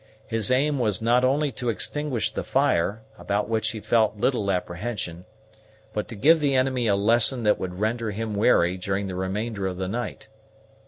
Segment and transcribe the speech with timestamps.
[0.25, 5.25] His aim was not only to extinguish the fire, about which he felt little apprehension,
[5.93, 9.67] but to give the enemy a lesson that would render him wary during the remainder
[9.67, 10.27] of the night.